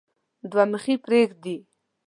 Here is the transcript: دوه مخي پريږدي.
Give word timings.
دوه 0.51 0.63
مخي 0.71 0.95
پريږدي. 1.05 1.55